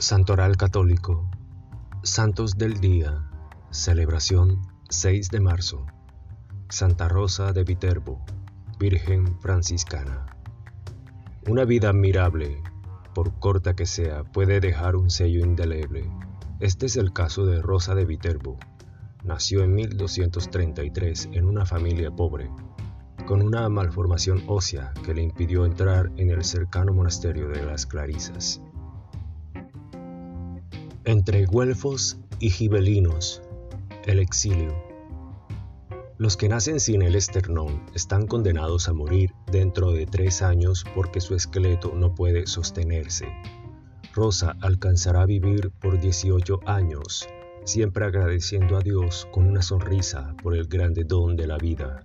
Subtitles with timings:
[0.00, 1.28] Santoral Católico,
[2.04, 3.28] Santos del Día,
[3.72, 4.60] celebración
[4.90, 5.86] 6 de marzo,
[6.68, 8.24] Santa Rosa de Viterbo,
[8.78, 10.24] Virgen Franciscana.
[11.48, 12.62] Una vida admirable,
[13.12, 16.08] por corta que sea, puede dejar un sello indeleble.
[16.60, 18.56] Este es el caso de Rosa de Viterbo.
[19.24, 22.48] Nació en 1233 en una familia pobre,
[23.26, 28.62] con una malformación ósea que le impidió entrar en el cercano monasterio de las Clarisas.
[31.08, 33.40] Entre güelfos y gibelinos,
[34.04, 34.74] el exilio.
[36.18, 41.22] Los que nacen sin el esternón están condenados a morir dentro de tres años porque
[41.22, 43.26] su esqueleto no puede sostenerse.
[44.12, 47.26] Rosa alcanzará a vivir por 18 años,
[47.64, 52.04] siempre agradeciendo a Dios con una sonrisa por el grande don de la vida.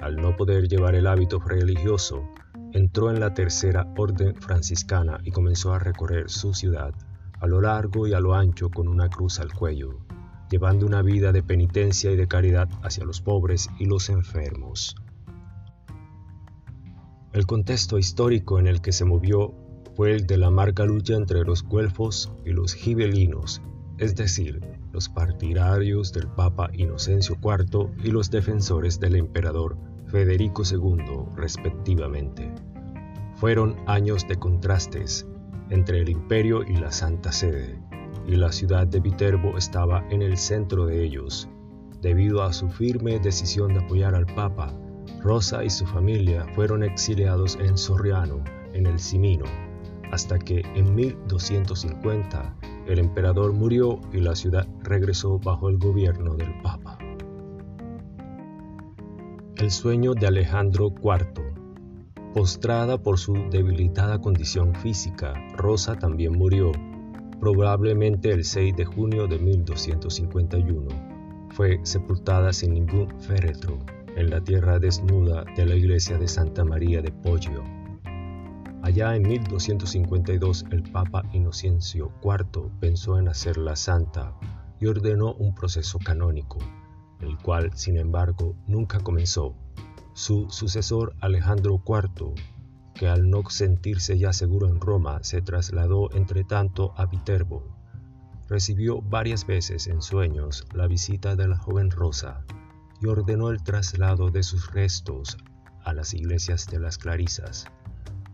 [0.00, 2.28] Al no poder llevar el hábito religioso,
[2.74, 6.92] entró en la tercera orden franciscana y comenzó a recorrer su ciudad
[7.40, 10.00] a lo largo y a lo ancho con una cruz al cuello,
[10.50, 14.96] llevando una vida de penitencia y de caridad hacia los pobres y los enfermos.
[17.32, 19.54] El contexto histórico en el que se movió
[19.94, 23.62] fue el de la amarga lucha entre los guelfos y los gibelinos,
[23.98, 24.60] es decir,
[24.92, 32.50] los partidarios del Papa Inocencio IV y los defensores del emperador Federico II, respectivamente.
[33.34, 35.26] Fueron años de contrastes
[35.70, 37.78] entre el imperio y la Santa Sede,
[38.26, 41.48] y la ciudad de Viterbo estaba en el centro de ellos.
[42.00, 44.72] Debido a su firme decisión de apoyar al Papa,
[45.22, 49.46] Rosa y su familia fueron exiliados en Soriano, en el Cimino,
[50.12, 52.54] hasta que en 1250
[52.86, 56.98] el emperador murió y la ciudad regresó bajo el gobierno del Papa.
[59.56, 61.48] El sueño de Alejandro IV
[62.38, 66.70] Postrada por su debilitada condición física, Rosa también murió,
[67.40, 71.48] probablemente el 6 de junio de 1251.
[71.50, 73.80] Fue sepultada sin ningún féretro
[74.14, 77.64] en la tierra desnuda de la iglesia de Santa María de Poggio.
[78.82, 84.32] Allá en 1252 el Papa Inocencio IV pensó en hacerla santa
[84.78, 86.60] y ordenó un proceso canónico,
[87.18, 89.56] el cual, sin embargo, nunca comenzó
[90.18, 92.34] su sucesor Alejandro IV,
[92.92, 97.62] que al no sentirse ya seguro en Roma se trasladó entre tanto a Viterbo,
[98.48, 102.44] recibió varias veces en sueños la visita de la joven Rosa
[103.00, 105.38] y ordenó el traslado de sus restos
[105.84, 107.66] a las iglesias de las Clarisas,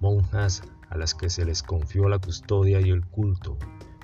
[0.00, 3.58] monjas a las que se les confió la custodia y el culto,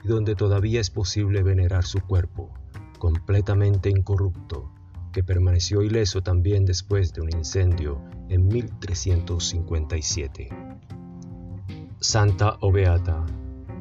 [0.05, 2.53] y donde todavía es posible venerar su cuerpo,
[2.99, 4.71] completamente incorrupto,
[5.13, 10.49] que permaneció ileso también después de un incendio en 1357.
[12.01, 13.25] Santa o Beata.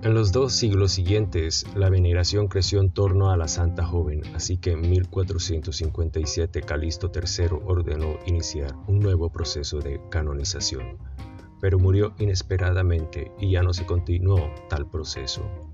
[0.03, 4.57] En los dos siglos siguientes, la veneración creció en torno a la Santa Joven, así
[4.57, 10.97] que en 1457 Calisto III ordenó iniciar un nuevo proceso de canonización,
[11.61, 15.70] pero murió inesperadamente y ya no se continuó tal proceso.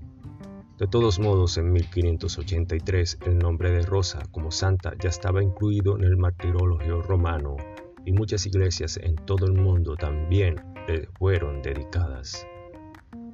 [0.78, 6.04] De todos modos, en 1583 el nombre de Rosa como santa ya estaba incluido en
[6.04, 7.56] el martirologio romano
[8.04, 10.54] y muchas iglesias en todo el mundo también
[10.86, 12.46] le fueron dedicadas.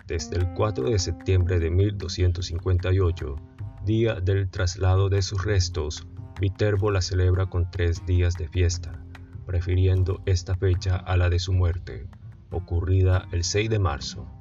[0.06, 3.37] Desde el 4 de septiembre de 1258,
[3.84, 6.06] día del traslado de sus restos,
[6.41, 9.04] Viterbo la celebra con tres días de fiesta,
[9.44, 12.09] prefiriendo esta fecha a la de su muerte,
[12.50, 14.34] ocurrida el 6 de marzo.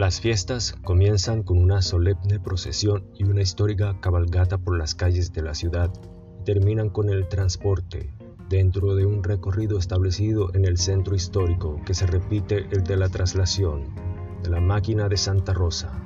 [0.00, 5.42] Las fiestas comienzan con una solemne procesión y una histórica cabalgata por las calles de
[5.42, 5.92] la ciudad.
[6.40, 8.10] Y terminan con el transporte
[8.48, 13.10] dentro de un recorrido establecido en el centro histórico que se repite el de la
[13.10, 13.94] traslación
[14.42, 16.02] de la máquina de Santa Rosa,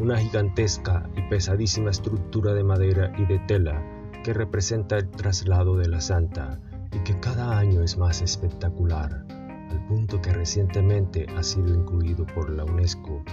[0.00, 3.82] una gigantesca y pesadísima estructura de madera y de tela
[4.22, 6.60] que representa el traslado de la santa
[6.92, 9.26] y que cada año es más espectacular
[9.72, 13.24] al punto que recientemente ha sido incluido por la UNESCO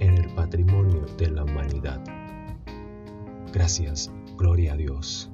[0.00, 2.02] en el patrimonio de la humanidad.
[3.52, 5.33] Gracias, gloria a Dios.